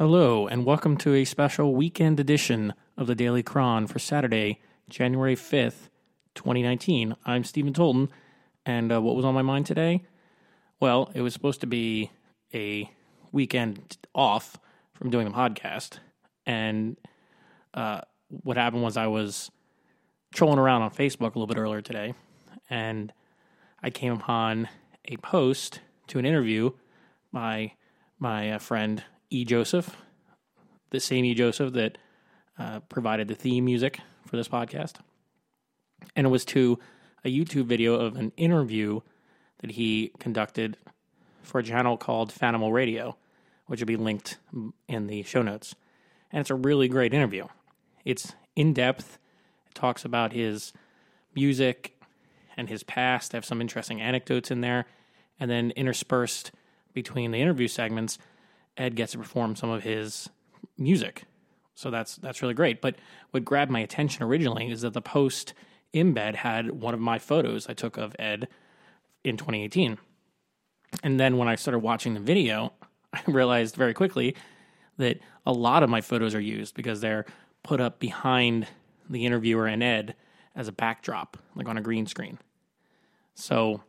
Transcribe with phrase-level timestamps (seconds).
[0.00, 5.36] Hello, and welcome to a special weekend edition of the Daily Chron for Saturday, January
[5.36, 5.90] 5th,
[6.34, 7.16] 2019.
[7.26, 8.08] I'm Stephen Tolton,
[8.64, 10.02] and uh, what was on my mind today?
[10.80, 12.10] Well, it was supposed to be
[12.54, 12.90] a
[13.30, 14.56] weekend off
[14.94, 15.98] from doing the podcast,
[16.46, 16.96] and
[17.74, 19.50] uh, what happened was I was
[20.32, 22.14] trolling around on Facebook a little bit earlier today,
[22.70, 23.12] and
[23.82, 24.66] I came upon
[25.04, 26.70] a post to an interview
[27.34, 27.74] by
[28.18, 29.44] my uh, friend E.
[29.44, 29.96] Joseph,
[30.90, 31.34] the same E.
[31.34, 31.98] Joseph that
[32.58, 34.94] uh, provided the theme music for this podcast.
[36.16, 36.78] And it was to
[37.24, 39.00] a YouTube video of an interview
[39.58, 40.76] that he conducted
[41.42, 43.16] for a channel called Fanimal Radio,
[43.66, 44.38] which will be linked
[44.88, 45.74] in the show notes.
[46.32, 47.46] And it's a really great interview.
[48.04, 49.18] It's in depth,
[49.68, 50.72] it talks about his
[51.34, 51.98] music
[52.56, 53.34] and his past.
[53.34, 54.86] I have some interesting anecdotes in there.
[55.38, 56.52] And then interspersed
[56.92, 58.18] between the interview segments,
[58.80, 60.30] Ed gets to perform some of his
[60.78, 61.24] music.
[61.74, 62.80] So that's that's really great.
[62.80, 62.96] But
[63.30, 65.54] what grabbed my attention originally is that the post
[65.94, 68.48] embed had one of my photos I took of Ed
[69.22, 69.98] in 2018.
[71.02, 72.72] And then when I started watching the video,
[73.12, 74.34] I realized very quickly
[74.96, 77.26] that a lot of my photos are used because they're
[77.62, 78.66] put up behind
[79.08, 80.14] the interviewer and Ed
[80.54, 82.38] as a backdrop, like on a green screen.
[83.34, 83.82] So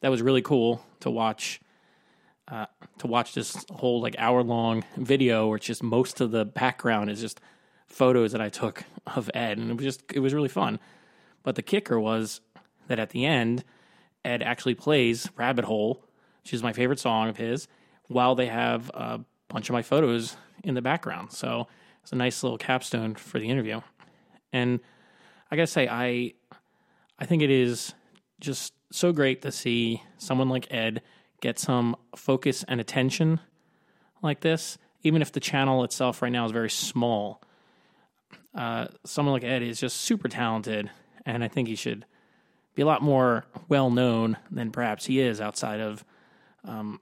[0.00, 1.60] that was really cool to watch
[2.48, 7.10] to watch this whole like hour long video where it's just most of the background
[7.10, 7.40] is just
[7.86, 10.78] photos that I took of Ed, and it was just it was really fun.
[11.42, 12.40] But the kicker was
[12.88, 13.64] that at the end,
[14.24, 16.04] Ed actually plays Rabbit Hole,
[16.42, 17.68] which is my favorite song of his,
[18.08, 21.32] while they have a bunch of my photos in the background.
[21.32, 21.68] So
[22.02, 23.80] it's a nice little capstone for the interview.
[24.52, 24.80] And
[25.50, 26.34] I gotta say, I
[27.18, 27.94] I think it is
[28.40, 31.02] just so great to see someone like Ed
[31.46, 33.38] get some focus and attention
[34.20, 37.40] like this, even if the channel itself right now is very small.
[38.52, 40.90] Uh, someone like Ed is just super talented,
[41.24, 42.04] and I think he should
[42.74, 46.04] be a lot more well known than perhaps he is outside of
[46.64, 47.00] um,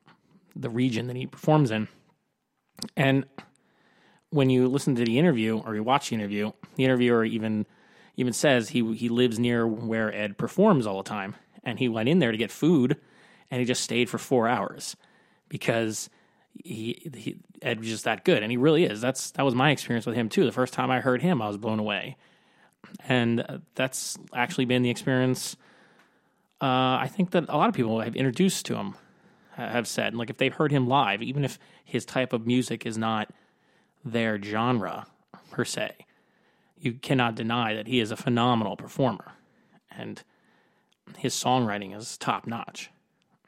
[0.55, 1.89] the region that he performs in.
[2.99, 3.25] And
[4.29, 7.65] when you listen to the interview or you watch the interview, the interviewer even
[8.17, 12.11] even says he he lives near where Ed performs all the time, and he went
[12.11, 13.01] in there to get food
[13.51, 14.97] and he just stayed for four hours
[15.49, 16.11] because
[16.63, 19.01] he, he Ed was just that good, and he really is.
[19.01, 20.45] That's that was my experience with him too.
[20.45, 22.17] The first time I heard him, I was blown away,
[23.09, 25.57] and uh, that's actually been the experience.
[26.61, 28.95] Uh, I think that a lot of people have introduced to him
[29.57, 32.99] have said, like if they've heard him live, even if his type of music is
[32.99, 33.31] not
[34.05, 35.07] their genre
[35.51, 35.93] per se,
[36.79, 39.33] you cannot deny that he is a phenomenal performer,
[39.91, 40.23] and
[41.19, 42.91] his songwriting is top notch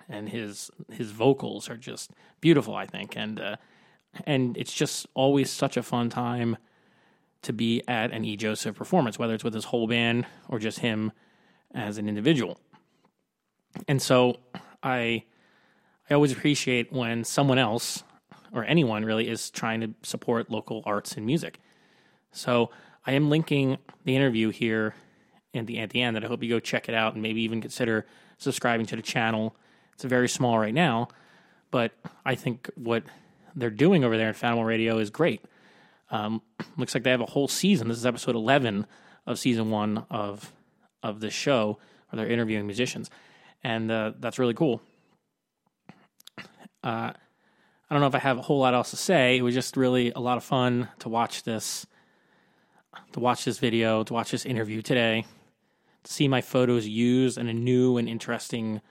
[0.08, 2.74] and his his vocals are just beautiful.
[2.74, 3.56] I think, and uh,
[4.24, 6.56] and it's just always such a fun time
[7.42, 8.36] to be at an E.
[8.36, 11.12] Joseph performance, whether it's with his whole band or just him
[11.74, 12.58] as an individual.
[13.86, 14.38] And so
[14.82, 15.24] I
[16.08, 18.04] I always appreciate when someone else
[18.52, 21.60] or anyone really is trying to support local arts and music.
[22.32, 22.70] So
[23.04, 24.94] I am linking the interview here
[25.54, 27.42] at the at the end that I hope you go check it out and maybe
[27.42, 28.06] even consider
[28.38, 29.56] subscribing to the channel
[29.96, 31.08] it's very small right now,
[31.70, 31.92] but
[32.22, 33.02] I think what
[33.54, 35.42] they're doing over there at Fanimal Radio is great.
[36.10, 36.42] Um,
[36.76, 37.88] looks like they have a whole season.
[37.88, 38.86] This is episode 11
[39.26, 40.52] of season one of
[41.02, 41.78] of this show,
[42.10, 43.08] where they're interviewing musicians,
[43.64, 44.82] and uh, that's really cool.
[46.84, 47.14] Uh, I
[47.90, 49.38] don't know if I have a whole lot else to say.
[49.38, 51.86] It was just really a lot of fun to watch this,
[53.12, 55.24] to watch this video, to watch this interview today,
[56.04, 58.82] to see my photos used in a new and interesting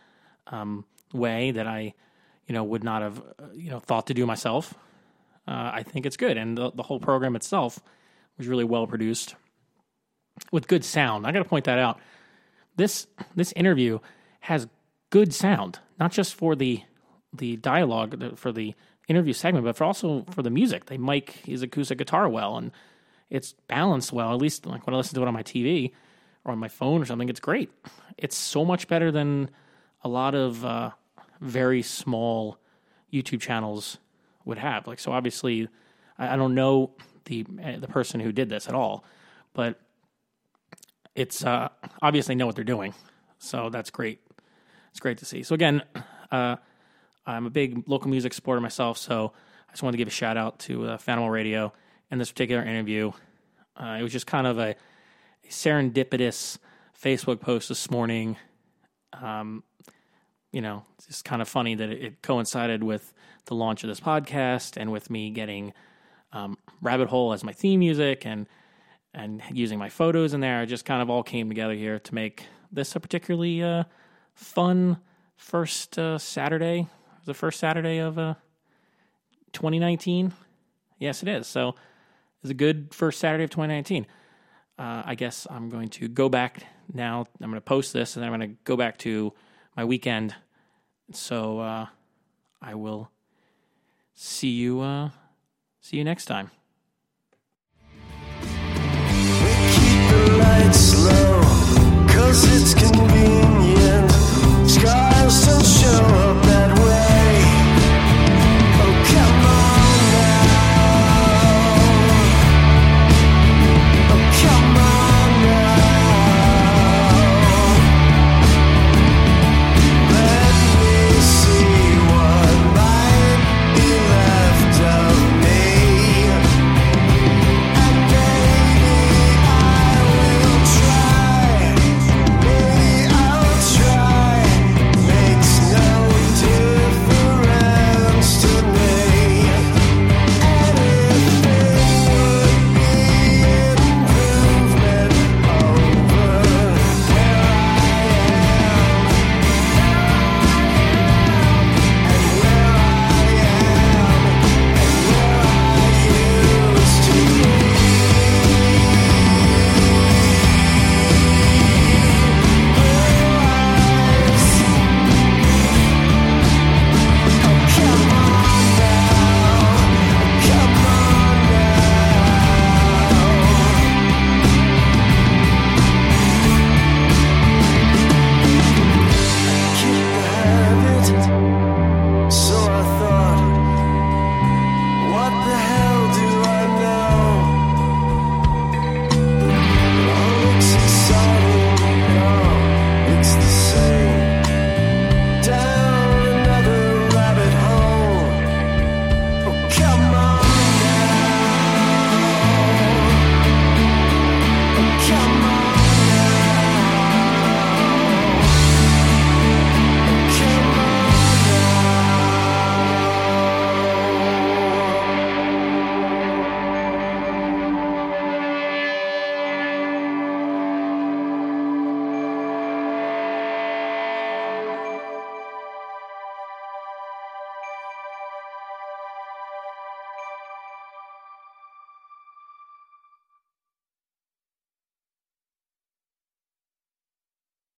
[0.47, 1.93] um, way that I,
[2.47, 4.73] you know, would not have, uh, you know, thought to do myself.
[5.47, 7.79] Uh, I think it's good, and the, the whole program itself
[8.37, 9.35] was really well produced
[10.51, 11.25] with good sound.
[11.25, 11.99] I got to point that out.
[12.75, 13.99] This this interview
[14.41, 14.67] has
[15.09, 16.81] good sound, not just for the
[17.31, 18.73] the dialogue for the
[19.07, 20.85] interview segment, but for also for the music.
[20.85, 22.71] They mic his acoustic guitar well, and
[23.29, 24.33] it's balanced well.
[24.33, 25.91] At least like when I listen to it on my TV
[26.43, 27.71] or on my phone or something, it's great.
[28.17, 29.49] It's so much better than
[30.03, 30.91] a lot of uh,
[31.41, 32.57] very small
[33.11, 33.97] YouTube channels
[34.45, 34.87] would have.
[34.87, 35.67] Like, so obviously,
[36.17, 36.91] I, I don't know
[37.25, 39.03] the the person who did this at all,
[39.53, 39.79] but
[41.15, 41.69] it's uh,
[42.01, 42.93] obviously know what they're doing.
[43.39, 44.19] So that's great.
[44.91, 45.43] It's great to see.
[45.43, 45.81] So again,
[46.31, 46.57] uh,
[47.25, 49.33] I'm a big local music supporter myself, so
[49.67, 51.73] I just wanted to give a shout out to uh, Fanimal Radio
[52.11, 53.11] and this particular interview.
[53.75, 54.75] Uh, it was just kind of a,
[55.43, 56.57] a serendipitous
[57.01, 58.37] Facebook post this morning.
[59.13, 59.63] Um,
[60.55, 63.13] you know, it's kind of funny that it, coincided with
[63.47, 65.73] the launch of this podcast and with me getting
[66.31, 68.47] um, Rabbit Hole as my theme music and
[69.13, 70.63] and using my photos in there.
[70.63, 73.83] It just kind of all came together here to make this a particularly uh,
[74.33, 74.97] fun
[75.35, 76.87] first uh, Saturday,
[77.25, 78.35] the first Saturday of uh,
[79.51, 80.31] 2019.
[80.99, 81.47] Yes, it is.
[81.47, 81.75] So
[82.43, 84.07] it's a good first Saturday of 2019.
[84.79, 86.63] Uh, I guess I'm going to go back
[86.93, 87.25] now.
[87.41, 89.33] I'm going to post this and then I'm going to go back to
[89.75, 90.33] my weekend.
[91.11, 91.87] So uh,
[92.61, 93.09] I will
[94.13, 94.81] see you.
[94.81, 95.09] Uh,
[95.79, 96.51] see you next time.
[98.41, 101.41] Keep the lights low,
[102.07, 104.11] cause it's convenient.
[104.69, 105.04] Sky-